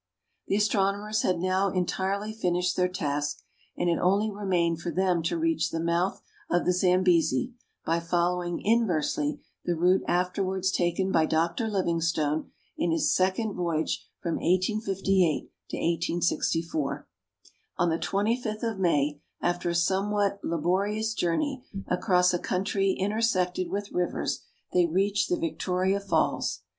[0.47, 3.43] •««•«The astronomers had now entirely finished their task,
[3.77, 7.53] and it only remained for them to reach the mouth of the Zambesi,
[7.85, 11.67] by following inversely the route afterwards taken by Dr.
[11.67, 17.07] Livingstone in his second voyage from 1858 to 1864.
[17.77, 23.91] On the 25th of May, after a somewhat laborious journey across a country intersected with
[23.91, 24.41] rivers,
[24.73, 26.61] they reached the Victoria Falls.